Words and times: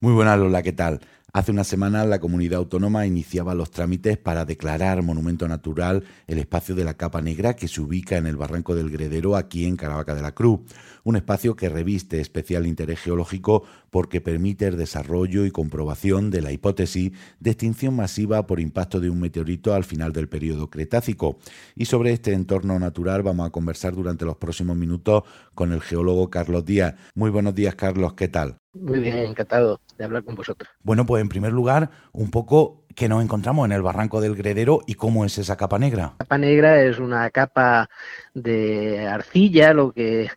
Muy 0.00 0.12
buenas, 0.12 0.38
Lola, 0.38 0.62
¿qué 0.62 0.72
tal? 0.72 1.00
Hace 1.32 1.50
una 1.50 1.64
semana 1.64 2.06
la 2.06 2.20
comunidad 2.20 2.58
autónoma 2.60 3.04
iniciaba 3.04 3.56
los 3.56 3.72
trámites 3.72 4.16
para 4.16 4.44
declarar 4.44 5.02
monumento 5.02 5.48
natural 5.48 6.04
el 6.28 6.38
espacio 6.38 6.76
de 6.76 6.84
la 6.84 6.94
Capa 6.94 7.20
Negra 7.20 7.56
que 7.56 7.66
se 7.66 7.80
ubica 7.80 8.16
en 8.16 8.28
el 8.28 8.36
Barranco 8.36 8.76
del 8.76 8.90
Gredero 8.90 9.34
aquí 9.34 9.64
en 9.64 9.74
Caravaca 9.74 10.14
de 10.14 10.22
la 10.22 10.36
Cruz, 10.36 10.60
un 11.02 11.16
espacio 11.16 11.56
que 11.56 11.68
reviste 11.68 12.20
especial 12.20 12.64
interés 12.64 13.00
geológico 13.00 13.64
porque 13.90 14.20
permite 14.20 14.68
el 14.68 14.76
desarrollo 14.76 15.44
y 15.44 15.50
comprobación 15.50 16.30
de 16.30 16.42
la 16.42 16.52
hipótesis 16.52 17.10
de 17.40 17.50
extinción 17.50 17.96
masiva 17.96 18.46
por 18.46 18.60
impacto 18.60 19.00
de 19.00 19.10
un 19.10 19.18
meteorito 19.18 19.74
al 19.74 19.82
final 19.82 20.12
del 20.12 20.28
periodo 20.28 20.70
Cretácico. 20.70 21.38
Y 21.74 21.86
sobre 21.86 22.12
este 22.12 22.34
entorno 22.34 22.78
natural 22.78 23.24
vamos 23.24 23.48
a 23.48 23.50
conversar 23.50 23.96
durante 23.96 24.24
los 24.24 24.36
próximos 24.36 24.76
minutos 24.76 25.24
con 25.56 25.72
el 25.72 25.80
geólogo 25.80 26.30
Carlos 26.30 26.64
Díaz. 26.64 26.94
Muy 27.16 27.30
buenos 27.30 27.56
días, 27.56 27.74
Carlos, 27.74 28.14
¿qué 28.14 28.28
tal? 28.28 28.60
Muy 28.74 29.00
bien, 29.00 29.18
encantado 29.18 29.80
de 29.96 30.04
hablar 30.04 30.24
con 30.24 30.34
vosotros. 30.34 30.68
Bueno, 30.82 31.06
pues 31.06 31.22
en 31.22 31.28
primer 31.28 31.52
lugar, 31.52 31.90
un 32.12 32.30
poco 32.30 32.84
que 32.94 33.08
nos 33.08 33.22
encontramos 33.22 33.64
en 33.64 33.72
el 33.72 33.82
barranco 33.82 34.20
del 34.20 34.34
Gredero 34.34 34.80
y 34.86 34.94
cómo 34.94 35.24
es 35.24 35.38
esa 35.38 35.56
capa 35.56 35.78
negra. 35.78 36.14
La 36.18 36.24
capa 36.24 36.38
negra 36.38 36.82
es 36.82 36.98
una 36.98 37.30
capa 37.30 37.88
de 38.34 39.06
arcilla, 39.06 39.72
lo 39.72 39.92
que 39.92 40.28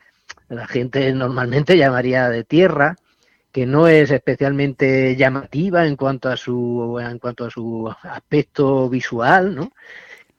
la 0.47 0.67
gente 0.67 1.11
normalmente 1.13 1.77
llamaría 1.77 2.29
de 2.29 2.43
tierra, 2.43 2.95
que 3.51 3.65
no 3.65 3.87
es 3.87 4.11
especialmente 4.11 5.15
llamativa 5.15 5.85
en 5.85 5.95
cuanto 5.95 6.29
a 6.29 6.37
su 6.37 6.99
en 7.01 7.20
cuanto 7.20 7.45
a 7.45 7.49
su 7.49 7.93
aspecto 8.03 8.89
visual, 8.89 9.55
¿no? 9.55 9.71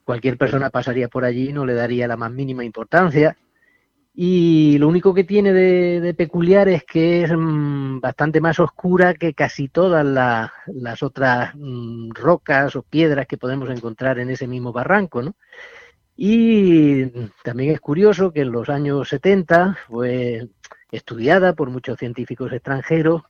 Cualquier 0.04 0.38
persona 0.38 0.70
pasaría 0.70 1.08
por 1.08 1.24
allí 1.24 1.50
y 1.50 1.52
no 1.52 1.66
le 1.66 1.74
daría 1.74 2.08
la 2.08 2.16
más 2.16 2.30
mínima 2.30 2.64
importancia 2.64 3.36
y 4.14 4.76
lo 4.78 4.88
único 4.88 5.14
que 5.14 5.24
tiene 5.24 5.52
de, 5.52 6.14
peculiar 6.14 6.68
es 6.68 6.84
que 6.84 7.22
es 7.22 7.32
mm, 7.34 8.00
bastante 8.00 8.40
más 8.40 8.60
oscura 8.60 9.14
que 9.14 9.32
casi 9.32 9.68
todas 9.68 10.04
las 10.66 11.02
otras 11.02 11.54
mm, 11.54 12.10
rocas 12.12 12.76
o 12.76 12.82
piedras 12.82 13.26
que 13.26 13.38
podemos 13.38 13.70
encontrar 13.70 14.18
en 14.18 14.30
ese 14.30 14.46
mismo 14.46 14.72
barranco, 14.72 15.22
¿no? 15.22 15.34
Y 16.14 17.06
también 17.42 17.72
es 17.72 17.80
curioso 17.80 18.32
que 18.32 18.42
en 18.42 18.52
los 18.52 18.68
años 18.68 19.08
70 19.08 19.78
fue 19.88 20.48
estudiada 20.90 21.54
por 21.54 21.70
muchos 21.70 21.98
científicos 21.98 22.52
extranjeros 22.52 23.22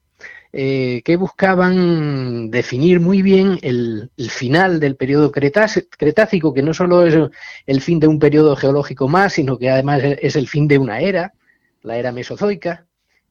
eh, 0.53 1.01
que 1.05 1.17
buscaban 1.17 2.51
definir 2.51 3.01
muy 3.01 3.23
bien 3.23 3.59
el, 3.63 4.11
final 4.29 4.81
del 4.81 4.97
periodo 4.97 5.33
cretácico, 5.33 6.53
que 6.53 6.63
no 6.63 6.75
solo 6.75 7.07
es 7.07 7.17
el 7.67 7.81
fin 7.81 7.99
de 8.01 8.07
un 8.07 8.19
periodo 8.19 8.55
geológico 8.57 9.09
más, 9.09 9.33
sino 9.35 9.59
que 9.59 9.71
además 9.71 10.03
es 10.05 10.37
el 10.37 10.49
fin 10.49 10.69
de 10.69 10.79
una 10.79 11.01
era, 11.01 11.33
la 11.83 11.97
era 11.97 12.13
mesozoica, 12.13 12.87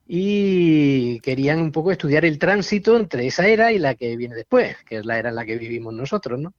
y 0.06 1.20
querían 1.20 1.60
un 1.60 1.72
poco 1.72 1.92
estudiar 1.92 2.24
el 2.24 2.38
tránsito 2.38 2.96
entre 2.96 3.26
esa 3.26 3.46
era 3.46 3.72
y 3.72 3.78
la 3.78 3.94
que 3.94 4.16
viene 4.16 4.34
después, 4.34 4.76
que 4.84 4.98
es 4.98 5.06
la 5.06 5.18
era 5.18 5.28
en 5.28 5.36
la 5.36 5.46
que 5.46 5.56
vivimos 5.56 5.94
nosotros, 5.94 6.40
¿no? 6.40 6.54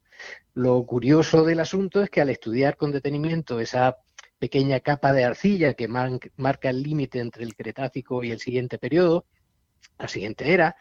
Lo 0.53 0.83
curioso 0.85 1.43
del 1.43 1.59
asunto 1.59 2.01
es 2.01 2.09
que 2.09 2.21
al 2.21 2.29
estudiar 2.29 2.77
con 2.77 2.91
detenimiento 2.91 3.59
esa 3.59 3.97
pequeña 4.39 4.79
capa 4.79 5.13
de 5.13 5.25
arcilla 5.25 5.73
que 5.73 5.87
marca 5.87 6.69
el 6.69 6.83
límite 6.83 7.19
entre 7.19 7.43
el 7.43 7.55
Cretácico 7.55 8.23
y 8.23 8.31
el 8.31 8.39
siguiente 8.39 8.77
periodo, 8.77 9.25
la 9.97 10.07
siguiente 10.07 10.51
era, 10.51 10.75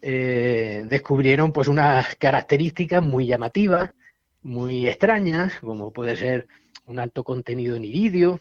eh, 0.00 0.84
descubrieron 0.86 1.52
pues 1.52 1.68
unas 1.68 2.14
características 2.16 3.02
muy 3.02 3.26
llamativas, 3.26 3.90
muy 4.42 4.86
extrañas, 4.88 5.58
como 5.60 5.92
puede 5.92 6.16
ser 6.16 6.46
un 6.86 6.98
alto 6.98 7.24
contenido 7.24 7.76
en 7.76 7.84
iridio, 7.84 8.40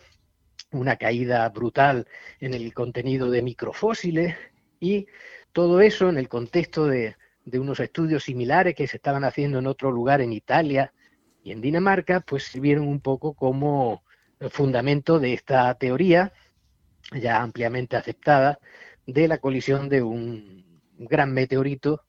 una 0.72 0.98
caída 0.98 1.48
brutal 1.50 2.08
en 2.40 2.54
el 2.54 2.74
contenido 2.74 3.32
de 3.32 3.42
microfósiles 3.42 4.36
y 4.80 5.08
todo 5.54 5.82
eso 5.82 6.10
en 6.10 6.18
el 6.18 6.30
contexto 6.30 6.86
de, 6.86 7.16
de 7.46 7.60
unos 7.60 7.80
estudios 7.80 8.24
similares 8.24 8.76
que 8.76 8.88
se 8.88 8.98
estaban 8.98 9.24
haciendo 9.24 9.60
en 9.60 9.68
otro 9.68 9.92
lugar 9.92 10.22
en 10.22 10.34
Italia 10.34 10.94
y 11.44 11.52
en 11.52 11.62
Dinamarca, 11.62 12.20
pues 12.20 12.44
sirvieron 12.44 12.88
un 12.88 13.00
poco 13.00 13.34
como 13.34 14.04
fundamento 14.52 15.20
de 15.20 15.34
esta 15.34 15.74
teoría 15.76 16.32
ya 17.12 17.42
ampliamente 17.42 17.96
aceptada 17.96 18.60
de 19.08 19.28
la 19.28 19.40
colisión 19.40 19.90
de 19.90 20.04
un 20.04 20.82
gran 21.00 21.34
meteorito 21.34 22.04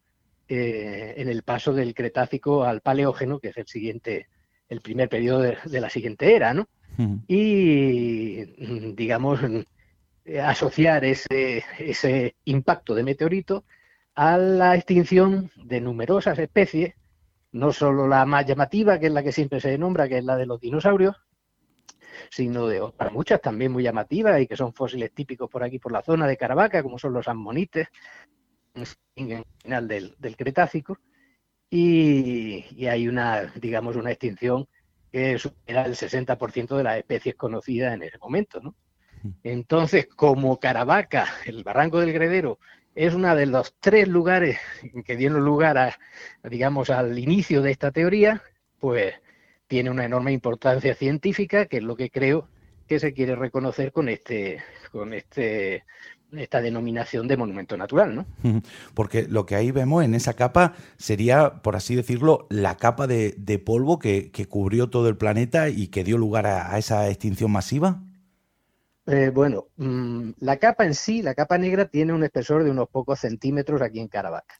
eh, 0.49 1.15
en 1.17 1.29
el 1.29 1.43
paso 1.43 1.73
del 1.73 1.95
Cretácico 1.95 2.65
al 2.65 2.81
Paleógeno, 2.81 3.39
que 3.39 3.49
es 3.49 3.57
el 3.57 3.67
siguiente, 3.67 4.29
el 4.69 4.81
primer 4.81 5.09
periodo 5.09 5.41
de, 5.41 5.81
la 5.81 5.89
siguiente 5.89 6.35
era, 6.35 6.53
¿no? 6.53 6.69
Y, 7.29 8.45
digamos, 8.95 9.41
asociar 10.43 11.05
ese, 11.05 11.65
ese 11.79 12.35
impacto 12.45 12.95
de 12.95 13.05
meteorito 13.05 13.65
a 14.17 14.37
la 14.37 14.75
extinción 14.75 15.53
de 15.55 15.81
numerosas 15.81 16.39
especies, 16.41 16.95
no 17.53 17.73
solo 17.73 18.09
la 18.09 18.27
más 18.27 18.45
llamativa, 18.47 18.99
que 18.99 19.07
es 19.07 19.13
la 19.13 19.23
que 19.23 19.31
siempre 19.31 19.61
se 19.61 19.79
nombra, 19.79 20.09
que 20.09 20.19
es 20.19 20.25
la 20.25 20.37
de 20.37 20.47
los 20.47 20.61
dinosaurios, 20.61 21.17
sino 22.31 22.67
de 22.67 22.81
otras 22.81 23.13
muchas 23.13 23.41
también 23.41 23.73
muy 23.73 23.83
llamativas 23.83 24.41
y 24.41 24.47
que 24.47 24.57
son 24.57 24.73
fósiles 24.73 25.13
típicos 25.13 25.49
por 25.51 25.63
aquí, 25.63 25.79
por 25.79 25.93
la 25.93 26.03
zona 26.03 26.27
de 26.27 26.37
Caravaca, 26.37 26.83
como 26.83 26.99
son 26.99 27.13
los 27.13 27.29
ammonites, 27.29 27.89
en 29.17 29.45
final 29.63 29.89
del, 29.89 30.37
Cretácico, 30.37 30.99
y, 31.71 32.87
hay 32.87 33.09
una, 33.09 33.53
digamos, 33.57 33.97
una 33.97 34.11
extinción 34.11 34.67
que 35.11 35.39
supera 35.39 35.85
el 35.85 35.95
60% 35.95 36.77
de 36.77 36.83
las 36.83 36.99
especies 36.99 37.35
conocidas 37.35 37.95
en 37.95 38.03
ese 38.03 38.19
momento, 38.19 38.61
¿no? 38.61 38.75
Entonces, 39.43 40.07
como 40.07 40.61
Caravaca, 40.61 41.27
el 41.45 41.65
barranco 41.65 41.99
del 41.99 42.13
Gredero, 42.13 42.59
es 42.95 43.15
uno 43.15 43.35
de 43.35 43.47
los 43.47 43.75
tres 43.81 44.09
lugares 44.09 44.59
que 45.05 45.17
dieron 45.17 45.45
lugar 45.45 45.79
a, 45.79 45.99
digamos, 46.45 46.91
al 46.91 47.19
inicio 47.19 47.63
de 47.63 47.71
esta 47.71 47.91
teoría, 47.91 48.43
pues 48.79 49.15
tiene 49.69 49.91
una 49.91 50.05
enorme 50.05 50.33
importancia 50.33 50.95
científica, 50.95 51.67
que 51.67 51.77
es 51.77 51.83
lo 51.83 51.95
que 51.95 52.11
creo 52.11 52.49
que 52.89 52.99
se 52.99 53.13
quiere 53.13 53.37
reconocer 53.37 53.93
con 53.93 54.09
este, 54.09 54.61
con 54.91 55.13
este 55.13 55.85
esta 56.33 56.61
denominación 56.61 57.27
de 57.27 57.37
monumento 57.37 57.77
natural, 57.77 58.15
¿no? 58.15 58.27
Porque 58.95 59.23
lo 59.23 59.47
que 59.47 59.55
ahí 59.55 59.71
vemos 59.71 60.05
en 60.05 60.15
esa 60.15 60.35
capa 60.35 60.75
sería, 60.99 61.63
por 61.63 61.75
así 61.75 61.95
decirlo, 61.95 62.47
la 62.51 62.77
capa 62.77 63.07
de, 63.07 63.63
polvo 63.65 63.99
que, 63.99 64.31
cubrió 64.49 64.91
todo 64.91 65.09
el 65.09 65.17
planeta 65.17 65.69
y 65.71 65.89
que 65.89 66.05
dio 66.05 66.19
lugar 66.19 66.47
a, 66.47 66.77
esa 66.79 67.09
extinción 67.09 67.51
masiva. 67.51 68.03
Eh, 69.07 69.31
bueno, 69.33 69.69
mm, 69.77 70.33
la 70.41 70.59
capa 70.59 70.85
en 70.85 70.95
sí, 70.95 71.23
la 71.23 71.35
capa 71.35 71.57
negra, 71.57 71.87
tiene 71.87 72.13
un 72.13 72.25
espesor 72.25 72.63
de 72.63 72.71
unos 72.71 72.91
pocos 72.91 73.21
centímetros 73.21 73.81
aquí 73.81 74.01
en 74.01 74.09
Caravaca. 74.09 74.55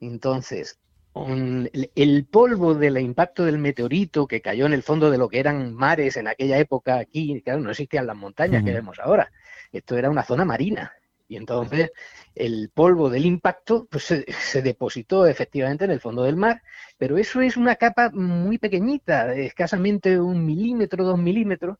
Entonces, 0.00 0.78
el 1.26 2.26
polvo 2.26 2.74
del 2.74 2.98
impacto 2.98 3.44
del 3.44 3.58
meteorito 3.58 4.26
que 4.26 4.40
cayó 4.40 4.66
en 4.66 4.72
el 4.72 4.82
fondo 4.82 5.10
de 5.10 5.18
lo 5.18 5.28
que 5.28 5.40
eran 5.40 5.74
mares 5.74 6.16
en 6.16 6.28
aquella 6.28 6.58
época 6.58 6.98
aquí, 6.98 7.40
claro, 7.42 7.60
no 7.60 7.70
existían 7.70 8.06
las 8.06 8.16
montañas 8.16 8.62
que 8.64 8.72
vemos 8.72 8.98
ahora, 8.98 9.30
esto 9.72 9.96
era 9.96 10.10
una 10.10 10.24
zona 10.24 10.44
marina. 10.44 10.92
Y 11.30 11.36
entonces 11.36 11.92
el 12.34 12.70
polvo 12.72 13.10
del 13.10 13.26
impacto 13.26 13.86
pues, 13.90 14.04
se, 14.04 14.62
depositó 14.62 15.26
efectivamente 15.26 15.84
en 15.84 15.90
el 15.90 16.00
fondo 16.00 16.22
del 16.22 16.36
mar, 16.36 16.62
pero 16.96 17.18
eso 17.18 17.42
es 17.42 17.58
una 17.58 17.76
capa 17.76 18.10
muy 18.10 18.56
pequeñita, 18.56 19.34
escasamente 19.34 20.18
un 20.18 20.46
milímetro, 20.46 21.04
dos 21.04 21.18
milímetros, 21.18 21.76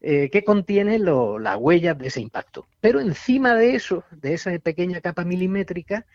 eh, 0.00 0.30
que 0.30 0.44
contiene 0.44 0.98
las 0.98 1.56
huellas 1.58 1.98
de 1.98 2.06
ese 2.06 2.20
impacto. 2.20 2.68
Pero 2.80 3.00
encima 3.00 3.54
de 3.54 3.74
eso, 3.74 4.04
de 4.12 4.34
esa 4.34 4.56
pequeña 4.58 5.00
capa 5.00 5.24
milimétrica, 5.24 6.06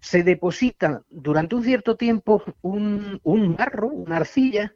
se 0.00 0.22
deposita 0.22 1.02
durante 1.10 1.54
un 1.54 1.64
cierto 1.64 1.96
tiempo 1.96 2.42
un, 2.62 3.20
un 3.22 3.56
barro, 3.56 3.88
una 3.88 4.16
arcilla, 4.16 4.74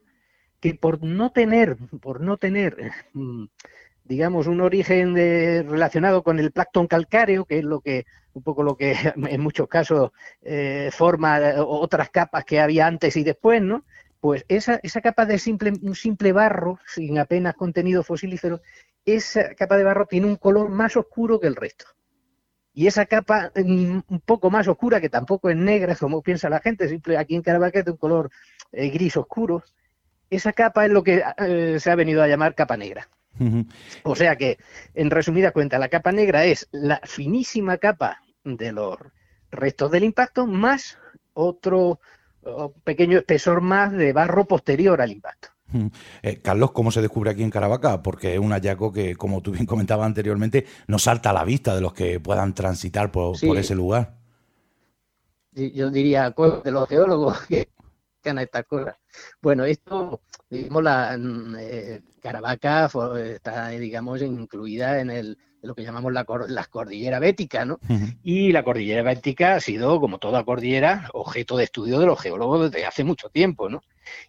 que 0.60 0.74
por 0.74 1.02
no 1.02 1.32
tener, 1.32 1.76
por 2.00 2.20
no 2.20 2.36
tener, 2.36 2.92
mm, 3.14 3.46
digamos, 4.04 4.46
un 4.46 4.60
origen 4.60 5.14
relacionado 5.14 6.22
con 6.22 6.38
el 6.38 6.52
plancton 6.52 6.86
calcáreo, 6.86 7.44
que 7.44 7.58
es 7.58 7.64
lo 7.64 7.80
que, 7.80 8.06
un 8.32 8.42
poco 8.42 8.62
lo 8.62 8.76
que 8.76 8.94
en 9.16 9.40
muchos 9.40 9.68
casos 9.68 10.12
eh, 10.42 10.90
forma 10.92 11.40
otras 11.58 12.10
capas 12.10 12.44
que 12.44 12.60
había 12.60 12.86
antes 12.86 13.16
y 13.16 13.24
después, 13.24 13.60
¿no? 13.60 13.84
Pues 14.20 14.44
esa, 14.46 14.78
esa 14.84 15.00
capa 15.00 15.26
de 15.26 15.38
simple, 15.38 15.72
un 15.82 15.96
simple 15.96 16.32
barro, 16.32 16.78
sin 16.86 17.18
apenas 17.18 17.54
contenido 17.54 18.04
fosilífero, 18.04 18.60
esa 19.04 19.54
capa 19.56 19.76
de 19.76 19.82
barro 19.82 20.06
tiene 20.06 20.28
un 20.28 20.36
color 20.36 20.68
más 20.68 20.96
oscuro 20.96 21.40
que 21.40 21.48
el 21.48 21.56
resto. 21.56 21.86
Y 22.74 22.86
esa 22.86 23.06
capa 23.06 23.52
mm, 23.54 24.00
un 24.08 24.20
poco 24.20 24.50
más 24.50 24.66
oscura, 24.68 25.00
que 25.00 25.08
tampoco 25.08 25.50
es 25.50 25.56
negra, 25.56 25.94
como 25.96 26.22
piensa 26.22 26.48
la 26.48 26.60
gente, 26.60 26.88
simple 26.88 27.18
aquí 27.18 27.34
en 27.34 27.42
Caravaca 27.42 27.80
es 27.80 27.84
de 27.84 27.90
un 27.90 27.96
color 27.96 28.30
eh, 28.72 28.88
gris 28.88 29.16
oscuro, 29.16 29.62
esa 30.30 30.52
capa 30.52 30.86
es 30.86 30.92
lo 30.92 31.02
que 31.02 31.22
eh, 31.38 31.76
se 31.78 31.90
ha 31.90 31.94
venido 31.94 32.22
a 32.22 32.28
llamar 32.28 32.54
capa 32.54 32.76
negra. 32.76 33.08
O 34.02 34.14
sea 34.14 34.36
que, 34.36 34.58
en 34.94 35.10
resumida 35.10 35.52
cuenta, 35.52 35.78
la 35.78 35.88
capa 35.88 36.12
negra 36.12 36.44
es 36.44 36.68
la 36.70 37.00
finísima 37.04 37.78
capa 37.78 38.22
de 38.44 38.72
los 38.72 38.98
restos 39.50 39.90
del 39.90 40.04
impacto 40.04 40.46
más 40.46 40.98
otro 41.32 41.98
pequeño 42.84 43.18
espesor 43.18 43.60
más 43.60 43.92
de 43.92 44.12
barro 44.12 44.44
posterior 44.44 45.00
al 45.00 45.12
impacto. 45.12 45.48
Eh, 46.22 46.40
Carlos, 46.40 46.72
¿cómo 46.72 46.90
se 46.90 47.02
descubre 47.02 47.30
aquí 47.30 47.42
en 47.42 47.50
Caravaca? 47.50 48.02
Porque 48.02 48.34
es 48.34 48.40
un 48.40 48.50
hallazgo 48.52 48.92
que, 48.92 49.16
como 49.16 49.40
tú 49.40 49.52
bien 49.52 49.66
comentabas 49.66 50.06
anteriormente, 50.06 50.66
no 50.86 50.98
salta 50.98 51.30
a 51.30 51.32
la 51.32 51.44
vista 51.44 51.74
de 51.74 51.80
los 51.80 51.92
que 51.92 52.20
puedan 52.20 52.54
transitar 52.54 53.10
por, 53.10 53.36
ese 53.56 53.74
lugar. 53.74 54.16
yo 55.52 55.90
diría, 55.90 56.34
de 56.64 56.70
los 56.70 56.88
geólogos 56.88 57.40
que, 57.48 57.68
a 58.24 58.42
estas 58.42 58.66
cosas. 58.66 58.96
Bueno, 59.40 59.64
esto, 59.64 60.20
digamos, 60.48 60.82
la 60.82 61.18
eh, 61.58 62.02
Caravaca 62.20 62.90
está, 63.24 63.68
digamos, 63.68 64.22
incluida 64.22 65.00
en 65.00 65.10
el 65.10 65.38
lo 65.62 65.74
que 65.74 65.84
llamamos 65.84 66.12
la, 66.12 66.26
la 66.48 66.64
cordillera 66.64 67.20
bética, 67.20 67.64
¿no? 67.64 67.78
Y 68.22 68.52
la 68.52 68.64
cordillera 68.64 69.02
bética 69.02 69.54
ha 69.54 69.60
sido, 69.60 70.00
como 70.00 70.18
toda 70.18 70.44
cordillera, 70.44 71.08
objeto 71.12 71.56
de 71.56 71.64
estudio 71.64 72.00
de 72.00 72.06
los 72.06 72.20
geólogos 72.20 72.70
desde 72.70 72.84
hace 72.84 73.04
mucho 73.04 73.30
tiempo, 73.30 73.68
¿no? 73.68 73.82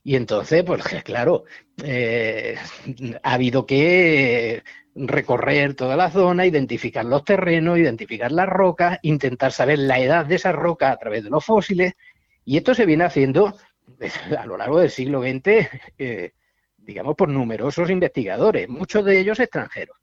Y 0.03 0.15
entonces, 0.15 0.63
pues 0.63 0.83
claro, 1.03 1.45
eh, 1.83 2.55
ha 3.23 3.33
habido 3.33 3.65
que 3.65 4.63
recorrer 4.95 5.73
toda 5.73 5.95
la 5.95 6.11
zona, 6.11 6.45
identificar 6.45 7.03
los 7.03 7.25
terrenos, 7.25 7.79
identificar 7.79 8.31
las 8.31 8.47
rocas, 8.47 8.99
intentar 9.01 9.51
saber 9.51 9.79
la 9.79 9.99
edad 9.99 10.25
de 10.25 10.35
esas 10.35 10.53
rocas 10.53 10.93
a 10.93 10.97
través 10.97 11.23
de 11.23 11.31
los 11.31 11.43
fósiles, 11.43 11.93
y 12.45 12.57
esto 12.57 12.75
se 12.75 12.85
viene 12.85 13.05
haciendo 13.05 13.55
a 14.37 14.45
lo 14.45 14.57
largo 14.57 14.79
del 14.79 14.91
siglo 14.91 15.21
XX, 15.21 15.67
eh, 15.97 16.33
digamos, 16.77 17.15
por 17.15 17.29
numerosos 17.29 17.89
investigadores, 17.89 18.69
muchos 18.69 19.03
de 19.03 19.19
ellos 19.19 19.39
extranjeros. 19.39 19.97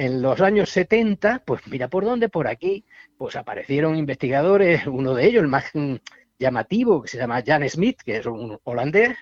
En 0.00 0.22
los 0.22 0.40
años 0.40 0.70
70, 0.70 1.42
pues 1.44 1.66
mira 1.66 1.88
por 1.88 2.06
dónde, 2.06 2.30
por 2.30 2.48
aquí, 2.48 2.86
pues 3.18 3.36
aparecieron 3.36 3.96
investigadores, 3.96 4.86
uno 4.86 5.12
de 5.12 5.26
ellos, 5.26 5.42
el 5.42 5.48
más 5.48 5.66
llamativo, 6.38 7.02
que 7.02 7.08
se 7.08 7.18
llama 7.18 7.42
Jan 7.46 7.68
Smith, 7.68 7.98
que 8.02 8.16
es 8.16 8.24
un 8.24 8.58
holandés, 8.64 9.14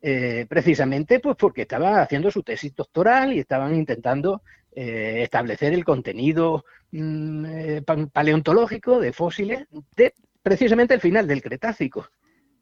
eh, 0.00 0.46
precisamente 0.48 1.18
pues 1.18 1.34
porque 1.36 1.62
estaba 1.62 2.00
haciendo 2.00 2.30
su 2.30 2.44
tesis 2.44 2.72
doctoral 2.72 3.32
y 3.32 3.40
estaban 3.40 3.74
intentando 3.74 4.42
eh, 4.70 5.22
establecer 5.24 5.72
el 5.72 5.84
contenido 5.84 6.66
mm, 6.92 7.78
paleontológico 8.12 9.00
de 9.00 9.12
fósiles 9.12 9.66
de 9.96 10.14
precisamente 10.40 10.94
el 10.94 11.00
final 11.00 11.26
del 11.26 11.42
Cretácico 11.42 12.06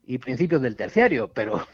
y 0.07 0.17
principios 0.17 0.63
del 0.63 0.77
terciario, 0.77 1.29
pero 1.29 1.67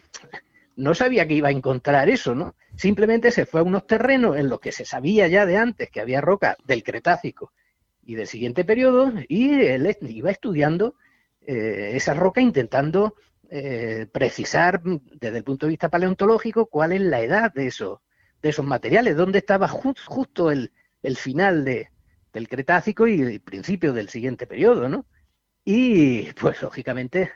no 0.77 0.95
sabía 0.95 1.27
que 1.27 1.35
iba 1.35 1.49
a 1.49 1.53
encontrar 1.53 2.09
eso, 2.09 2.35
¿no? 2.35 2.55
Simplemente 2.77 3.31
se 3.31 3.47
fue 3.47 3.61
a 3.61 3.65
unos 3.65 3.87
terrenos 3.87 4.37
en 4.37 4.49
los 4.49 4.61
que 4.61 4.73
se 4.73 4.85
sabía 4.85 5.27
ya 5.27 5.47
de 5.47 5.57
antes 5.57 5.91
que 5.91 6.01
había 6.01 6.21
roca 6.21 6.57
del 6.67 6.85
Cretácico 6.85 7.53
y 8.05 8.15
del 8.15 8.27
siguiente 8.27 8.65
periodo, 8.65 9.13
y 9.27 9.51
él 9.63 9.97
iba 10.03 10.31
estudiando 10.31 10.95
eh, 11.41 11.93
esa 11.95 12.15
roca 12.15 12.41
intentando 12.41 13.15
eh, 13.49 14.07
precisar 14.13 14.83
desde 14.83 15.39
el 15.39 15.45
punto 15.45 15.67
de 15.67 15.71
vista 15.71 15.89
paleontológico 15.89 16.67
cuál 16.67 16.93
es 16.93 17.01
la 17.01 17.21
edad 17.21 17.53
de 17.53 17.69
esos, 17.69 18.01
de 18.43 18.51
esos 18.51 18.65
materiales, 18.65 19.17
dónde 19.17 19.39
estaba 19.39 19.69
justo 19.69 20.51
el, 20.51 20.71
final 21.17 21.65
de, 21.65 21.89
del 22.33 22.49
Cretácico 22.49 23.07
y 23.07 23.21
el 23.21 23.41
principio 23.41 23.93
del 23.93 24.09
siguiente 24.09 24.47
periodo, 24.47 24.89
¿no? 24.89 25.07
Y 25.65 26.33
pues 26.35 26.61
lógicamente 26.63 27.33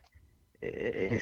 eh, 0.63 1.21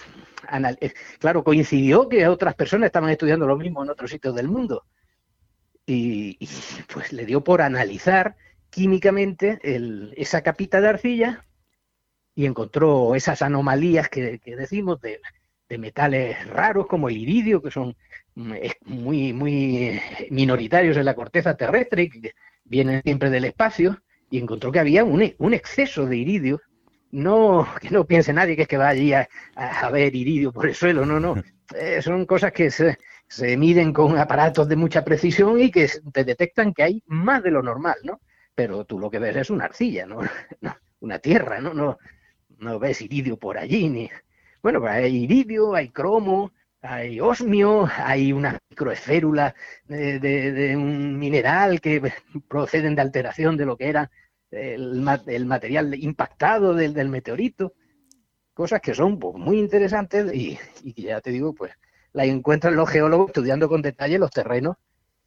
eh, 0.81 0.93
claro, 1.19 1.45
coincidió 1.45 2.09
que 2.09 2.27
otras 2.27 2.55
personas 2.55 2.87
estaban 2.87 3.11
estudiando 3.11 3.47
lo 3.47 3.57
mismo 3.57 3.83
en 3.83 3.91
otros 3.91 4.11
sitios 4.11 4.35
del 4.35 4.49
mundo. 4.49 4.85
Y, 5.87 6.39
pues 6.93 7.13
le 7.13 7.25
dio 7.25 7.43
por 7.43 7.63
analizar 7.63 8.37
químicamente 8.69 9.59
esa 10.17 10.43
capita 10.43 10.81
de 10.81 10.89
arcilla 10.89 11.47
y 12.35 12.45
encontró 12.45 13.15
esas 13.15 13.41
anomalías 13.41 14.09
que, 14.09 14.41
decimos 14.45 15.01
de, 15.01 15.21
metales 15.79 16.47
raros 16.49 16.87
como 16.87 17.09
el 17.09 17.17
iridio, 17.17 17.63
que 17.63 17.71
son 17.71 17.97
mm, 18.35 18.53
muy, 18.85 19.33
muy 19.33 20.01
minoritarios 20.31 20.97
en 20.97 21.05
la 21.05 21.15
corteza 21.15 21.57
terrestre, 21.57 22.11
que 22.11 22.35
vienen 22.65 23.03
siempre 23.03 23.31
del 23.31 23.45
espacio, 23.47 24.03
y 24.31 24.39
encontró 24.39 24.71
que 24.71 24.81
había 24.81 25.05
un, 25.05 25.35
un 25.39 25.55
exceso 25.55 26.07
de 26.07 26.17
iridio 26.17 26.61
no, 27.11 27.67
que 27.81 27.91
no 27.91 28.05
piense 28.05 28.33
nadie 28.33 28.57
que 28.57 28.63
es 28.63 28.69
que 28.69 28.77
va 28.77 28.89
allí 28.89 29.13
a, 29.13 29.29
ver 29.91 30.15
iridio 30.15 30.53
por 30.53 30.67
el 30.67 30.75
suelo, 30.75 31.05
no, 31.07 31.21
no. 31.21 31.35
Eh, 31.77 32.01
son 32.01 32.25
cosas 32.25 32.51
que 32.51 32.71
se, 32.71 32.97
se, 33.27 33.55
miden 33.59 33.93
con 33.93 34.17
aparatos 34.17 34.67
de 34.71 34.77
mucha 34.77 35.05
precisión 35.05 35.61
y 35.61 35.71
que 35.71 35.87
te 36.15 36.25
detectan 36.25 36.73
que 36.73 36.83
hay 36.83 37.03
más 37.09 37.43
de 37.43 37.51
lo 37.51 37.63
normal, 37.63 37.97
¿no? 38.05 38.23
Pero 38.55 38.87
tú 38.87 38.99
lo 38.99 39.11
que 39.11 39.19
ves 39.19 39.37
es 39.37 39.51
una 39.51 39.67
arcilla, 39.67 40.07
¿no? 40.07 40.21
una 41.01 41.19
tierra, 41.19 41.61
¿no? 41.61 41.75
¿no? 41.75 41.99
No 42.57 42.79
ves 42.79 43.03
iridio 43.03 43.37
por 43.37 43.59
allí, 43.59 43.87
ni... 43.91 44.11
Bueno, 44.63 44.81
pues 44.81 44.95
hay 44.95 45.25
iridio, 45.25 45.75
hay 45.75 45.91
cromo, 45.91 46.53
hay 46.81 47.21
osmio, 47.21 47.87
hay 47.99 48.33
una 48.33 48.59
microesférula 48.71 49.55
de, 49.85 50.19
de, 50.19 50.77
un 50.77 51.19
mineral 51.19 51.83
que 51.83 52.13
proceden 52.49 52.95
de 52.95 53.03
alteración 53.03 53.57
de 53.57 53.67
lo 53.67 53.77
que 53.77 53.89
era 53.89 54.11
el, 54.51 55.01
material 55.47 55.95
impactado 55.95 56.75
del, 56.75 57.09
meteorito, 57.09 57.75
cosas 58.55 58.81
que 58.81 58.95
son 58.95 59.19
pues, 59.19 59.37
muy 59.37 59.59
interesantes 59.59 60.33
y, 60.35 60.59
y 60.83 61.03
ya 61.03 61.21
te 61.21 61.31
digo, 61.31 61.55
pues 61.55 61.73
la 62.13 62.25
encuentran 62.25 62.77
los 62.77 62.89
geólogos 62.89 63.29
estudiando 63.29 63.69
con 63.69 63.83
detalle 63.83 64.19
los 64.19 64.31
terrenos 64.31 64.77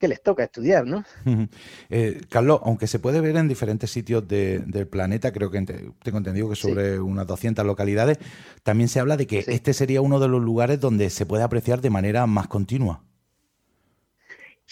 que 0.01 0.07
les 0.07 0.21
toca 0.21 0.44
estudiar, 0.44 0.85
¿no? 0.85 1.06
Eh, 1.89 2.21
Carlos, 2.29 2.59
aunque 2.63 2.88
se 2.88 3.00
puede 3.00 3.21
ver 3.21 3.35
en 3.38 3.47
diferentes 3.47 3.91
sitios 3.91 4.27
del 4.27 4.88
planeta, 4.88 5.31
creo 5.31 5.51
que 5.51 5.62
tengo 6.03 6.17
entendido 6.17 6.50
que 6.50 6.56
sobre 6.56 7.00
unas 7.00 7.27
200 7.27 7.65
localidades, 7.65 8.17
también 8.63 8.89
se 8.89 9.00
habla 9.00 9.17
de 9.17 9.27
que 9.27 9.44
este 9.47 9.74
sería 9.74 10.01
uno 10.01 10.19
de 10.19 10.27
los 10.27 10.41
lugares 10.41 10.79
donde 10.79 11.09
se 11.09 11.25
puede 11.25 11.44
apreciar 11.44 11.81
de 11.81 11.89
manera 11.89 12.25
más 12.27 12.47
continua. 12.47 13.03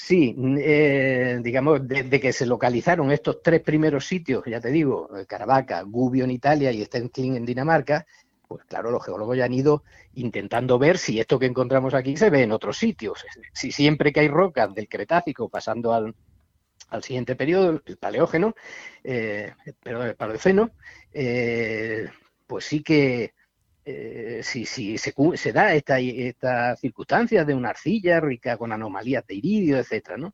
Sí, 0.01 0.33
eh, 0.61 1.39
digamos, 1.43 1.85
desde 1.85 2.21
que 2.21 2.31
se 2.31 2.45
localizaron 2.45 3.11
estos 3.11 3.43
tres 3.43 3.61
primeros 3.61 4.07
sitios, 4.07 4.43
ya 4.47 4.61
te 4.61 4.69
digo, 4.69 5.09
eh, 5.15 5.25
Caravaca, 5.25 5.81
Gubbio 5.81 6.23
en 6.23 6.31
Italia 6.31 6.71
y 6.71 6.83
Stendkling 6.85 7.35
en 7.35 7.45
Dinamarca, 7.45 8.07
pues 8.47 8.63
claro, 8.63 8.91
los 8.91 9.05
geólogos 9.05 9.37
ya 9.37 9.43
han 9.43 9.53
ido 9.53 9.83
intentando 10.13 10.79
ver 10.79 10.97
si 10.97 11.19
esto 11.19 11.37
que 11.37 11.47
encontramos 11.47 11.93
aquí 11.93 12.15
se 12.15 12.29
ve 12.29 12.43
en 12.43 12.53
otros 12.53 12.77
sitios. 12.77 13.25
Si 13.53 13.73
siempre 13.73 14.13
que 14.13 14.21
hay 14.21 14.29
rocas 14.29 14.73
del 14.73 14.87
Cretácico 14.87 15.49
pasando 15.49 15.93
al, 15.93 16.15
siguiente 17.03 17.35
periodo, 17.35 17.81
el 17.85 17.97
Paleógeno, 17.97 18.55
eh, 19.03 19.53
perdón, 19.83 20.07
el 20.07 20.15
Paleoceno, 20.15 20.71
eh, 21.11 22.07
pues 22.47 22.63
sí 22.63 22.81
que 22.81 23.33
eh, 23.91 24.41
si, 24.43 24.65
se, 24.65 25.51
da 25.51 25.73
esta, 25.73 26.75
circunstancia 26.75 27.43
de 27.43 27.55
una 27.55 27.69
arcilla 27.69 28.19
rica 28.19 28.55
con 28.55 28.71
anomalías 28.71 29.25
de 29.25 29.33
iridio, 29.33 29.79
etcétera. 29.79 30.31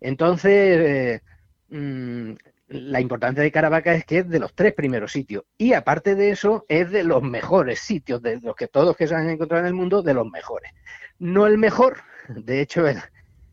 Entonces, 0.00 0.50
eh, 0.52 1.20
mm, 1.68 2.32
la 2.68 3.00
importancia 3.00 3.44
de 3.44 3.52
Caravaca 3.52 3.94
es 3.94 4.04
que 4.04 4.18
es 4.18 4.28
de 4.28 4.40
los 4.40 4.54
tres 4.54 4.74
primeros 4.74 5.12
sitios 5.12 5.44
y 5.56 5.72
aparte 5.74 6.16
de 6.16 6.30
eso 6.30 6.64
es 6.68 6.90
de 6.90 7.04
los 7.04 7.22
mejores 7.22 7.78
sitios, 7.78 8.20
de 8.22 8.40
los 8.40 8.56
que 8.56 8.66
todos 8.66 8.96
que 8.96 9.06
se 9.06 9.14
han 9.14 9.30
encontrado 9.30 9.62
en 9.62 9.68
el 9.68 9.74
mundo, 9.74 10.02
de 10.02 10.14
los 10.14 10.28
mejores. 10.28 10.72
No 11.20 11.46
el 11.46 11.58
mejor, 11.58 11.98
de 12.28 12.60
hecho, 12.60 12.82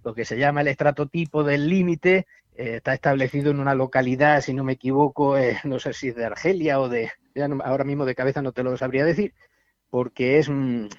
lo 0.04 0.16
que 0.16 0.26
se 0.26 0.40
llama 0.40 0.62
el 0.62 0.68
estratotipo 0.70 1.44
del 1.44 1.70
límite 1.70 2.26
eh, 2.56 2.78
está 2.78 2.96
establecido 2.96 3.52
en 3.52 3.60
una 3.60 3.76
localidad, 3.76 4.42
si 4.42 4.56
no 4.56 4.64
me 4.64 4.74
equivoco, 4.74 5.36
no 5.64 5.78
sé 5.78 5.94
si 5.94 6.08
es 6.08 6.16
de 6.16 6.26
Argelia 6.26 6.80
o 6.80 6.90
de, 6.90 7.12
ahora 7.64 7.84
mismo 7.84 8.06
de 8.06 8.16
cabeza 8.16 8.42
no 8.42 8.52
te 8.52 8.64
lo 8.64 8.76
sabría 8.78 9.06
decir, 9.06 9.34
porque 9.90 10.40
es, 10.40 10.50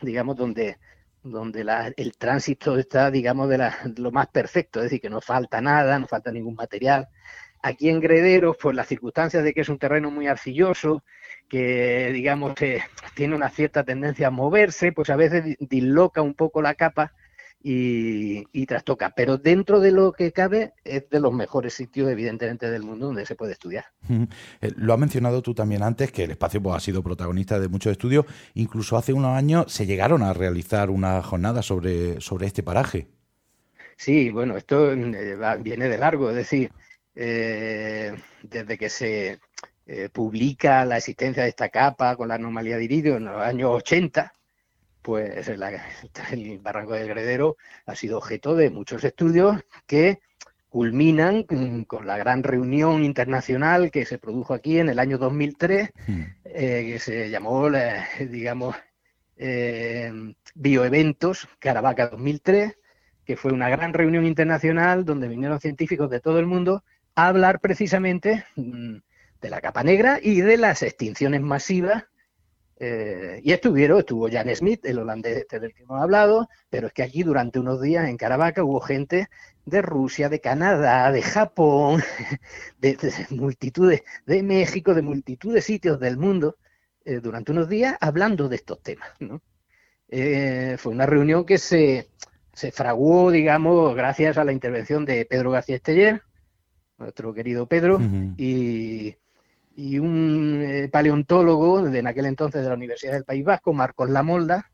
digamos, 0.03 0.37
donde, 0.37 0.79
donde 1.23 1.93
el 1.97 2.17
tránsito 2.17 2.79
está, 2.79 3.11
digamos, 3.11 3.49
de, 3.49 3.71
lo 3.97 4.11
más 4.13 4.29
perfecto, 4.29 4.81
es 4.81 4.85
decir, 4.85 5.01
que 5.01 5.11
no 5.11 5.21
falta 5.21 5.61
nada, 5.61 5.99
no 5.99 6.07
falta 6.07 6.31
ningún 6.33 6.55
material. 6.55 7.09
Aquí 7.63 7.89
en 7.89 8.01
Grederos, 8.01 8.57
por 8.57 8.75
las 8.75 8.87
circunstancias 8.87 9.43
de 9.43 9.55
que 9.55 9.63
es 9.63 9.69
un 9.69 9.79
terreno 9.79 10.11
muy 10.11 10.27
arcilloso, 10.27 11.03
que, 11.49 12.11
digamos, 12.13 12.55
tiene 13.15 13.35
una 13.35 13.49
cierta 13.49 13.85
tendencia 13.85 14.29
a 14.29 14.31
moverse, 14.31 14.93
pues 14.93 15.11
a 15.11 15.17
veces 15.17 15.57
disloca 15.61 16.23
un 16.23 16.35
poco 16.35 16.61
la 16.63 16.75
capa 16.75 17.13
y, 17.67 18.67
trastoca. 18.67 19.11
Pero 19.17 19.39
dentro 19.39 19.81
de 19.81 19.91
lo 19.91 20.13
que 20.13 20.33
cabe 20.33 20.75
es 20.85 21.09
de 21.09 21.19
los 21.19 21.33
mejores 21.33 21.73
sitios, 21.73 22.11
evidentemente, 22.11 22.71
del 22.71 22.83
mundo 22.83 23.07
donde 23.07 23.25
se 23.25 23.35
puede 23.35 23.53
estudiar. 23.53 23.87
Eh, 24.61 24.71
lo 24.77 24.93
has 24.93 24.99
mencionado 24.99 25.41
tú 25.41 25.55
también 25.55 25.83
antes, 25.83 26.13
que 26.13 26.25
el 26.25 26.33
espacio 26.33 26.63
pues, 26.63 26.77
ha 26.77 26.81
sido 26.81 27.03
protagonista 27.03 27.59
de 27.59 27.69
muchos 27.69 27.93
estudios. 27.93 28.27
Incluso 28.53 28.99
hace 28.99 29.15
unos 29.15 29.35
años 29.37 29.73
se 29.73 29.87
llegaron 29.87 30.23
a 30.23 30.35
realizar 30.35 30.91
una 30.91 31.23
jornada 31.23 31.63
sobre, 31.63 32.21
sobre 32.21 32.47
este 32.47 32.63
paraje. 32.63 33.09
Sí, 33.97 34.31
bueno, 34.31 34.57
esto 34.57 34.93
eh, 34.93 35.37
viene 35.61 35.89
de 35.89 35.99
largo, 35.99 36.29
es 36.31 36.37
decir, 36.37 36.71
eh, 37.15 38.15
desde 38.43 38.77
que 38.77 38.89
se 38.91 39.41
publica 40.15 40.87
la 40.87 40.97
existencia 40.97 41.43
de 41.43 41.51
esta 41.51 41.69
capa 41.69 42.17
con 42.17 42.29
la 42.29 42.37
anomalía 42.37 42.79
de 42.79 42.85
iridio 42.85 43.17
en 43.17 43.27
los 43.27 43.37
años 43.37 43.71
80, 43.71 44.33
pues 45.05 45.49
el, 46.33 46.59
Barranco 46.61 46.95
del 46.95 47.09
Gredero 47.09 47.59
ha 47.85 47.95
sido 47.95 48.17
objeto 48.17 48.57
de 48.57 48.71
muchos 48.71 49.05
estudios 49.05 49.61
que 49.87 50.21
culminan 50.71 51.45
con 51.87 52.07
la 52.07 52.17
gran 52.17 52.43
reunión 52.43 53.05
internacional 53.05 53.93
que 53.93 54.07
se 54.07 54.19
produjo 54.19 54.55
aquí 54.55 54.79
en 54.79 54.89
el 54.89 54.99
año 54.99 55.19
2003, 55.19 55.91
hmm. 56.09 56.23
eh, 56.47 56.85
que 56.89 56.99
se 56.99 57.31
llamó, 57.31 57.71
digamos, 58.19 58.75
eh, 59.37 60.11
Bioeventos 60.55 61.49
Caravaca 61.59 62.09
2003, 62.09 62.77
que 63.25 63.37
fue 63.37 63.53
una 63.53 63.69
gran 63.69 63.93
reunión 63.93 64.25
internacional 64.25 65.05
donde 65.05 65.29
vinieron 65.29 65.61
científicos 65.61 66.11
de 66.11 66.21
todo 66.21 66.41
el 66.41 66.47
mundo 66.47 66.83
a 67.15 67.29
hablar 67.29 67.61
precisamente 67.61 68.45
mm, 68.57 68.97
de 69.41 69.51
la 69.51 69.61
capa 69.61 69.85
negra 69.85 70.19
y 70.21 70.41
de 70.41 70.57
las 70.57 70.83
extinciones 70.83 71.43
masivas 71.43 72.05
Eh, 72.87 73.41
y 73.43 73.53
estuvieron, 73.53 74.01
estuvo 74.01 74.29
Jan 74.31 74.55
Smith, 74.55 74.85
el 74.85 74.99
holandés 74.99 75.39
este 75.39 75.59
del 75.59 75.73
que 75.73 75.85
hemos 75.85 76.03
hablado, 76.03 76.51
pero 76.69 76.89
es 76.89 76.93
que 76.93 77.03
aquí 77.03 77.23
durante 77.23 77.59
unos 77.59 77.81
días 77.81 78.07
en 78.11 78.19
Caravaca 78.19 78.63
hubo 78.63 78.79
gente 78.79 79.31
de 79.65 79.81
Rusia, 79.81 80.29
de 80.29 80.43
Canadá, 80.43 81.11
de 81.11 81.23
Japón, 81.23 82.03
de, 82.79 82.99
multitudes, 83.31 84.03
de 84.27 84.43
México, 84.43 84.93
de 84.93 85.01
multitud 85.01 85.55
de 85.55 85.63
sitios 85.63 85.99
del 85.99 86.19
mundo, 86.19 86.59
eh, 87.07 87.21
durante 87.21 87.53
unos 87.53 87.71
días 87.71 87.97
hablando 88.03 88.51
de 88.51 88.57
estos 88.57 88.83
temas. 88.83 89.09
Eh, 90.09 90.77
fue 90.79 90.93
una 90.93 91.07
reunión 91.07 91.47
que 91.47 91.57
se, 91.57 92.11
se 92.53 92.71
fraguó, 92.71 93.31
digamos, 93.31 93.95
gracias 93.97 94.37
a 94.37 94.45
la 94.45 94.53
intervención 94.53 95.07
de 95.07 95.25
Pedro 95.25 95.53
García 95.53 95.77
Esteller, 95.77 96.21
nuestro 96.99 97.33
querido 97.33 97.67
Pedro, 97.67 97.99
y 98.37 99.17
y 99.77 99.99
un 99.99 100.63
eh, 100.63 100.89
paleontólogo 100.89 101.83
de 101.83 101.99
en 101.99 102.07
aquel 102.07 102.27
entonces 102.27 102.63
de 102.63 102.69
la 102.69 102.75
Universidad 102.75 103.13
del 103.13 103.25
País 103.25 103.45
Vasco, 103.45 103.73
Marcos 103.73 104.11
Lamolda, 104.11 104.71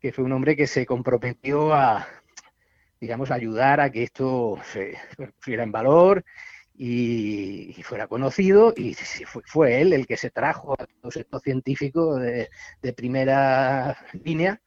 que 0.00 0.12
fue 0.12 0.24
un 0.24 0.32
hombre 0.32 0.56
que 0.56 0.66
se 0.66 0.84
comprometió 0.84 1.72
a, 1.72 2.06
digamos, 3.00 3.30
ayudar 3.30 3.80
a 3.80 3.90
que 3.90 4.02
esto 4.02 4.58
se 4.72 4.96
pusiera 5.36 5.62
en 5.62 5.72
valor 5.72 6.24
y, 6.74 7.80
fuera 7.84 8.08
conocido, 8.08 8.74
y 8.76 8.94
fue, 8.94 9.80
él 9.80 9.92
el 9.92 10.06
que 10.06 10.16
se 10.16 10.30
trajo 10.30 10.74
a 10.74 10.86
todos 10.86 11.16
estos 11.16 11.42
científicos 11.42 12.20
de, 12.20 12.48
de 12.80 12.92
primera 12.92 13.96
línea 14.24 14.60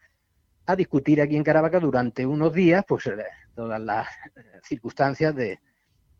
a 0.65 0.75
discutir 0.75 1.21
aquí 1.21 1.35
en 1.35 1.43
Caravaca 1.43 1.79
durante 1.79 2.25
unos 2.25 2.53
días, 2.53 2.85
pues 2.87 3.07
eh, 3.07 3.17
todas 3.53 3.81
las 3.81 4.07
circunstancias 4.63 5.35
de, 5.35 5.59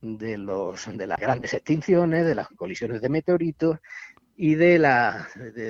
de, 0.06 0.38
los, 0.38 0.86
de 0.96 1.08
las 1.08 1.20
grandes 1.20 1.54
extinciones, 1.54 2.26
de 2.26 2.36
las 2.36 2.48
colisiones 2.50 3.02
de 3.02 3.10
meteoritos 3.10 3.80
y 4.38 4.56
de, 4.56 4.80
la, 4.80 5.28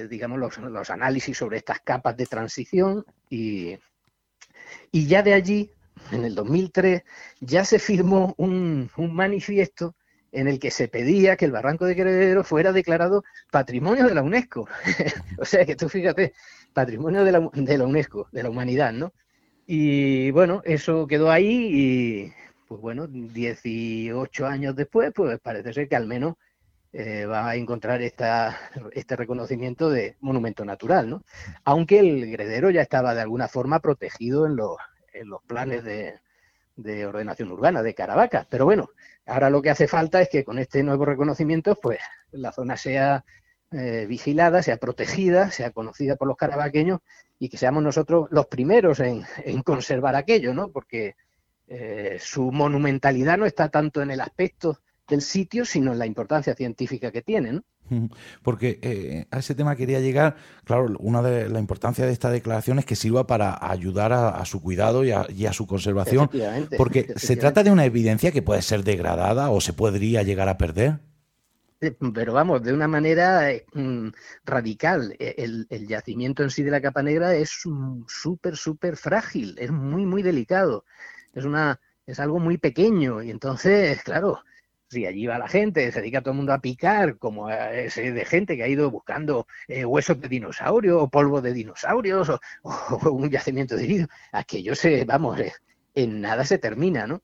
digamos, 0.10 0.40
los, 0.40 0.90
análisis 0.90 1.38
sobre 1.38 1.58
estas 1.58 1.80
capas 1.82 2.18
de 2.18 2.26
transición. 2.26 3.06
Y, 3.30 3.78
y 4.92 5.08
ya 5.08 5.24
de 5.24 5.34
allí, 5.34 5.72
en 6.12 6.26
el 6.26 6.36
2003, 6.36 7.04
ya 7.40 7.64
se 7.64 7.80
firmó 7.80 8.34
un, 8.38 8.90
manifiesto 8.98 9.96
en 10.32 10.48
el 10.48 10.60
que 10.60 10.72
se 10.72 10.90
pedía 10.90 11.38
que 11.38 11.46
el 11.46 11.52
Barranco 11.52 11.86
de 11.86 11.94
Heredero 11.94 12.44
fuera 12.44 12.74
declarado 12.74 13.24
patrimonio 13.52 14.06
de 14.08 14.16
la 14.16 14.22
UNESCO. 14.22 14.68
o 15.40 15.46
sea 15.46 15.66
que 15.66 15.76
tú 15.76 15.88
fíjate, 15.88 16.34
patrimonio 16.74 17.24
de 17.24 17.32
la, 17.32 17.50
de 17.54 17.78
la 17.78 17.86
UNESCO, 17.86 18.28
de 18.32 18.44
la 18.44 18.50
humanidad, 18.50 18.92
¿no? 18.92 19.14
Y 19.66 20.30
bueno, 20.32 20.62
eso 20.66 21.08
quedó 21.08 21.32
ahí 21.32 22.32
pues 22.68 22.82
bueno, 22.82 23.08
18 23.08 24.46
años 24.46 24.76
después, 24.76 25.12
pues 25.14 25.40
parece 25.40 25.74
ser 25.74 25.88
que 25.88 25.96
al 25.96 26.08
menos 26.08 26.36
eh, 26.94 27.26
va 27.26 27.50
a 27.50 27.56
encontrar 27.56 28.02
esta, 28.02 28.58
este 28.94 29.16
reconocimiento 29.16 29.90
de 29.90 30.16
monumento 30.22 30.64
natural, 30.64 31.10
¿no? 31.10 31.24
Aunque 31.64 32.00
el 32.00 32.32
Gredero 32.32 32.70
ya 32.70 32.82
estaba 32.82 33.14
de 33.14 33.22
alguna 33.22 33.48
forma 33.48 33.80
protegido 33.80 34.46
en 34.46 34.56
los, 34.56 34.78
en 35.14 35.30
los 35.30 35.42
planes 35.44 35.84
de, 35.84 36.20
de 36.76 37.06
ordenación 37.06 37.52
urbana 37.52 37.84
de 37.84 37.94
Caravaca. 37.94 38.48
Pero 38.50 38.66
bueno, 38.66 38.90
ahora 39.26 39.50
lo 39.50 39.62
que 39.62 39.70
hace 39.70 39.88
falta 39.88 40.22
es 40.22 40.30
que 40.30 40.44
con 40.44 40.60
este 40.60 40.84
nuevo 40.84 41.06
reconocimiento, 41.06 41.76
pues 41.76 42.00
la 42.32 42.52
zona 42.52 42.78
sea 42.78 43.26
eh, 43.72 44.06
vigilada, 44.08 44.62
sea 44.64 44.78
protegida, 44.78 45.52
sea 45.52 45.72
conocida 45.72 46.16
por 46.16 46.28
los 46.28 46.38
caravaqueños 46.38 47.00
y 47.40 47.50
que 47.50 47.58
seamos 47.58 47.84
nosotros 47.84 48.28
los 48.32 48.48
primeros 48.48 49.00
en, 49.00 49.24
en 49.44 49.62
conservar 49.64 50.16
aquello, 50.16 50.54
¿no? 50.54 50.70
Porque 50.70 51.16
eh, 51.68 52.18
su 52.20 52.52
monumentalidad 52.52 53.38
no 53.38 53.46
está 53.46 53.70
tanto 53.70 54.02
en 54.02 54.12
el 54.12 54.22
aspecto 54.22 54.80
del 55.08 55.22
sitio, 55.22 55.66
sino 55.66 55.94
en 55.94 56.00
la 56.00 56.06
importancia 56.06 56.56
científica 56.56 57.12
que 57.12 57.22
tiene. 57.22 57.62
Porque 58.42 58.80
eh, 58.82 59.28
a 59.30 59.40
ese 59.40 59.54
tema 59.54 59.76
quería 59.76 60.00
llegar, 60.00 60.36
claro, 60.64 60.88
una 61.00 61.22
de 61.22 61.50
la 61.50 61.60
importancia 61.60 62.06
de 62.06 62.12
esta 62.12 62.32
declaración 62.32 62.80
es 62.80 62.86
que 62.86 62.96
sirva 62.96 63.28
para 63.28 63.58
ayudar 63.62 64.12
a, 64.12 64.44
su 64.46 64.60
cuidado 64.62 65.04
y 65.04 65.12
a, 65.12 65.54
su 65.54 65.68
conservación, 65.68 66.30
porque 66.78 67.14
se 67.16 67.36
trata 67.36 67.64
de 67.64 67.72
una 67.72 67.86
evidencia 67.86 68.32
que 68.32 68.42
puede 68.42 68.64
ser 68.64 68.84
degradada 68.84 69.52
o 69.52 69.62
se 69.62 69.74
podría 69.74 70.24
llegar 70.24 70.50
a 70.50 70.58
perder. 70.58 71.00
Pero 71.78 72.34
vamos, 72.34 72.64
de 72.64 72.74
una 72.74 72.88
manera 72.88 73.52
eh, 73.52 73.66
mm, 73.74 74.08
radical. 74.46 75.16
E, 75.20 75.36
el, 75.38 75.68
el, 75.70 75.88
yacimiento 75.88 76.42
en 76.42 76.50
sí 76.50 76.64
de 76.64 76.72
la 76.72 76.82
capa 76.82 77.04
negra 77.04 77.36
es 77.36 77.52
súper, 78.08 78.56
súper 78.56 78.98
frágil, 78.98 79.56
es 79.60 79.72
muy, 79.72 80.06
muy 80.06 80.24
delicado 80.24 80.86
es 81.36 81.46
una 81.46 81.80
es 82.06 82.20
algo 82.20 82.40
muy 82.40 82.58
pequeño 82.58 83.22
y 83.24 83.32
entonces, 83.32 84.02
claro, 84.04 84.44
si 84.88 85.06
allí 85.06 85.26
va 85.26 85.40
la 85.40 85.48
gente, 85.48 85.92
se 85.92 86.00
dedica 86.00 86.22
todo 86.22 86.32
el 86.32 86.38
mundo 86.38 86.54
a 86.54 86.62
picar, 86.62 87.18
como 87.18 87.50
ese 87.50 88.12
de 88.12 88.26
gente 88.26 88.56
que 88.56 88.64
ha 88.64 88.68
ido 88.68 88.92
buscando 88.92 89.48
eh, 89.68 89.84
huesos 89.84 90.22
de 90.22 90.30
dinosaurio 90.30 91.02
o 91.02 91.10
polvo 91.10 91.42
de 91.42 91.54
dinosaurios 91.54 92.30
o, 92.64 93.10
un 93.12 93.30
yacimiento 93.30 93.76
de 93.76 93.84
herido, 93.84 94.08
aquello 94.32 94.76
se, 94.76 95.04
vamos, 95.06 95.40
eh, 95.40 95.54
en 95.96 96.22
nada 96.22 96.46
se 96.46 96.60
termina, 96.60 97.08
¿no? 97.08 97.24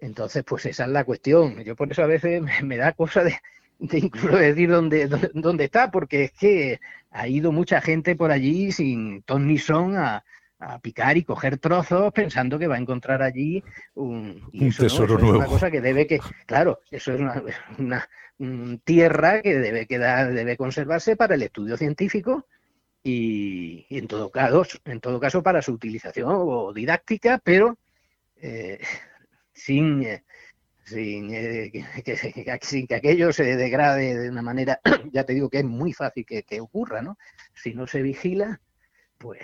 Entonces, 0.00 0.44
pues 0.44 0.66
esa 0.66 0.84
es 0.84 0.90
la 0.90 1.04
cuestión. 1.04 1.62
Yo 1.64 1.74
por 1.74 1.90
eso 1.90 2.02
a 2.02 2.06
veces 2.06 2.42
me, 2.62 2.76
da 2.76 2.92
cosa 2.92 3.24
de, 3.24 3.38
incluso 3.80 4.36
decir 4.36 4.70
dónde, 4.70 5.08
dónde, 5.34 5.64
está, 5.64 5.90
porque 5.90 6.24
es 6.24 6.32
que 6.32 6.80
ha 7.10 7.28
ido 7.28 7.50
mucha 7.50 7.80
gente 7.80 8.14
por 8.14 8.30
allí 8.30 8.72
sin 8.72 9.22
ton 9.22 9.46
ni 9.46 9.58
son 9.58 9.96
a, 9.96 10.24
a 10.58 10.78
picar 10.78 11.16
y 11.16 11.24
coger 11.24 11.58
trozos 11.58 12.12
pensando 12.12 12.58
que 12.58 12.66
va 12.66 12.76
a 12.76 12.80
encontrar 12.80 13.22
allí 13.22 13.62
un, 13.94 14.50
tesoro 14.76 15.18
nuevo. 15.18 15.34
Es 15.34 15.38
una 15.40 15.46
cosa 15.46 15.70
que 15.70 15.80
debe 15.80 16.06
que, 16.06 16.20
claro, 16.46 16.80
eso 16.90 17.12
es 17.12 17.20
una, 17.78 18.08
tierra 18.84 19.42
que 19.42 19.58
debe 19.58 19.86
quedar, 19.86 20.32
debe 20.32 20.56
conservarse 20.56 21.16
para 21.16 21.34
el 21.34 21.42
estudio 21.42 21.76
científico 21.76 22.46
y, 23.02 23.86
en 23.90 24.08
todo 24.08 24.30
caso, 24.30 24.64
en 24.84 25.00
todo 25.00 25.20
caso 25.20 25.42
para 25.42 25.62
su 25.62 25.72
utilización 25.72 26.28
o 26.30 26.72
didáctica, 26.72 27.40
pero 27.42 27.78
eh, 28.36 28.78
sin 29.52 30.02
eh, 30.02 30.24
sin, 30.84 31.34
eh, 31.34 31.70
que, 32.04 32.16
sin 32.62 32.86
que 32.86 32.94
aquello 32.94 33.32
se 33.32 33.56
degrade 33.56 34.16
de 34.16 34.30
una 34.30 34.42
manera, 34.42 34.80
ya 35.12 35.24
te 35.24 35.34
digo 35.34 35.50
que 35.50 35.58
es 35.58 35.64
muy 35.64 35.92
fácil 35.92 36.24
que, 36.24 36.44
que 36.44 36.60
ocurra, 36.60 37.02
¿no? 37.02 37.18
Si 37.54 37.74
no 37.74 37.88
se 37.88 38.02
vigila, 38.02 38.60
pues 39.18 39.40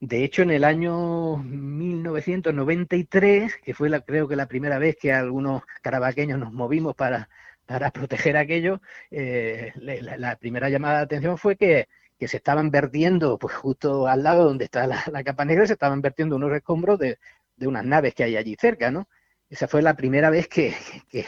de 0.00 0.24
hecho, 0.24 0.42
en 0.42 0.50
el 0.50 0.64
año 0.64 1.36
1993, 1.38 3.56
que 3.62 3.74
fue 3.74 3.88
la, 3.88 4.00
creo 4.02 4.28
que 4.28 4.36
la 4.36 4.46
primera 4.46 4.78
vez 4.78 4.96
que 5.00 5.12
algunos 5.12 5.62
carabaqueños 5.82 6.38
nos 6.38 6.52
movimos 6.52 6.94
para, 6.94 7.30
para 7.64 7.90
proteger 7.90 8.36
aquello, 8.36 8.80
eh, 9.10 9.72
la, 9.76 10.36
primera 10.36 10.68
llamada 10.68 10.98
de 10.98 11.04
atención 11.04 11.38
fue 11.38 11.56
que, 11.56 11.88
se 12.18 12.36
estaban 12.38 12.70
vertiendo, 12.70 13.38
pues 13.38 13.54
justo 13.54 14.06
al 14.06 14.22
lado 14.22 14.44
donde 14.44 14.64
está 14.66 14.86
la, 14.86 15.24
capa 15.24 15.44
negra, 15.44 15.66
se 15.66 15.74
estaban 15.74 16.00
vertiendo 16.02 16.36
unos 16.36 16.52
escombros 16.52 16.98
de, 16.98 17.18
unas 17.60 17.84
naves 17.84 18.14
que 18.14 18.24
hay 18.24 18.36
allí 18.36 18.56
cerca, 18.58 18.90
¿no? 18.90 19.08
Esa 19.48 19.68
fue 19.68 19.82
la 19.82 19.96
primera 19.96 20.30
vez 20.30 20.48
que, 20.48 20.74
que, 21.10 21.26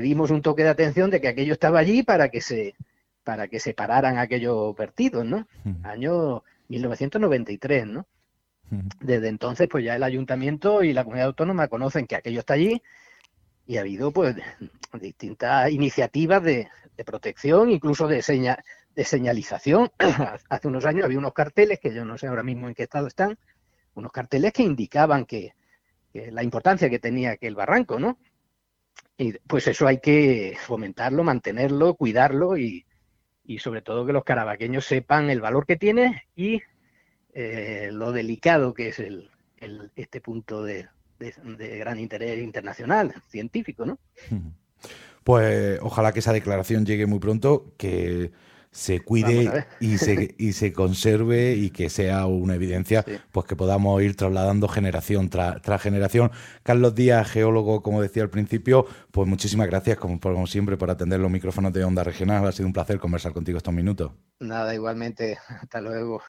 dimos 0.00 0.30
un 0.30 0.42
toque 0.42 0.64
de 0.64 0.68
atención 0.68 1.10
de 1.10 1.20
que 1.20 1.28
aquello 1.28 1.54
estaba 1.54 1.78
allí 1.78 2.02
para 2.02 2.28
que 2.28 2.42
se 2.42 2.74
para 3.24 3.48
que 3.48 3.58
se 3.58 3.72
pararan 3.72 4.18
aquellos 4.18 4.76
vertidos, 4.76 5.24
¿no? 5.24 5.46
Año 5.82 6.42
1993, 6.68 7.86
¿no? 7.86 8.06
Desde 9.00 9.28
entonces, 9.28 9.66
pues 9.70 9.84
ya 9.84 9.96
el 9.96 10.02
ayuntamiento 10.02 10.82
y 10.82 10.92
la 10.92 11.02
comunidad 11.02 11.28
autónoma 11.28 11.68
conocen 11.68 12.06
que 12.06 12.16
aquello 12.16 12.40
está 12.40 12.54
allí 12.54 12.82
y 13.66 13.76
ha 13.76 13.80
habido 13.80 14.12
pues 14.12 14.36
distintas 15.00 15.70
iniciativas 15.70 16.42
de, 16.42 16.68
protección, 17.06 17.70
incluso 17.70 18.08
de, 18.08 18.24
de 18.94 19.04
señalización. 19.04 19.90
Hace 20.48 20.68
unos 20.68 20.84
años 20.84 21.04
había 21.04 21.18
unos 21.18 21.32
carteles, 21.32 21.78
que 21.80 21.94
yo 21.94 22.04
no 22.04 22.18
sé 22.18 22.26
ahora 22.26 22.42
mismo 22.42 22.68
en 22.68 22.74
qué 22.74 22.82
estado 22.82 23.06
están, 23.06 23.38
unos 23.94 24.12
carteles 24.12 24.52
que 24.52 24.62
indicaban 24.62 25.24
que, 25.24 25.54
la 26.12 26.42
importancia 26.42 26.90
que 26.90 26.98
tenía 26.98 27.32
aquel 27.32 27.54
barranco, 27.54 28.00
¿no? 28.00 28.18
Y 29.16 29.32
pues 29.32 29.68
eso 29.68 29.86
hay 29.86 30.00
que 30.00 30.56
fomentarlo, 30.60 31.22
mantenerlo, 31.22 31.94
cuidarlo 31.94 32.56
y, 32.56 32.84
y 33.48 33.58
sobre 33.60 33.80
todo 33.80 34.04
que 34.04 34.12
los 34.12 34.24
carabaqueños 34.24 34.84
sepan 34.84 35.30
el 35.30 35.40
valor 35.40 35.64
que 35.64 35.76
tiene 35.76 36.24
y 36.36 36.60
eh, 37.32 37.88
lo 37.90 38.12
delicado 38.12 38.74
que 38.74 38.88
es 38.88 38.98
el, 38.98 39.30
este 39.96 40.20
punto 40.20 40.62
de, 40.62 40.86
de, 41.18 41.78
gran 41.78 41.98
interés 41.98 42.38
internacional, 42.40 43.14
científico, 43.28 43.84
¿no? 43.84 43.98
Pues 45.24 45.78
ojalá 45.82 46.12
que 46.12 46.20
esa 46.20 46.32
declaración 46.32 46.86
llegue 46.86 47.04
muy 47.04 47.18
pronto, 47.18 47.74
que 47.76 48.30
se 48.78 49.00
cuide 49.00 49.66
y 49.80 49.98
se, 49.98 50.34
y 50.38 50.52
se 50.52 50.72
conserve 50.72 51.54
y 51.54 51.70
que 51.70 51.90
sea 51.90 52.26
una 52.26 52.54
evidencia 52.54 53.04
pues 53.32 53.44
que 53.44 53.56
podamos 53.56 54.00
ir 54.02 54.14
trasladando 54.14 54.68
generación 54.68 55.30
tras 55.30 55.82
generación. 55.82 56.30
Carlos 56.62 56.94
Díaz, 56.94 57.28
geólogo, 57.28 57.82
como 57.82 58.00
decía 58.00 58.22
al 58.22 58.30
principio, 58.30 58.86
pues 59.10 59.26
muchísimas 59.26 59.66
gracias 59.66 59.98
como, 59.98 60.20
como 60.20 60.46
siempre 60.46 60.76
por 60.76 60.90
atender 60.90 61.18
los 61.18 61.30
micrófonos 61.30 61.72
de 61.72 61.82
Onda 61.82 62.04
Regional. 62.04 62.46
Ha 62.46 62.52
sido 62.52 62.68
un 62.68 62.72
placer 62.72 63.00
conversar 63.00 63.32
contigo 63.32 63.58
estos 63.58 63.74
minutos. 63.74 64.12
Nada, 64.38 64.72
igualmente. 64.72 65.38
Hasta 65.60 65.80
luego. 65.80 66.22